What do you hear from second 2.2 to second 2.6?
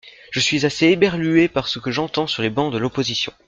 sur les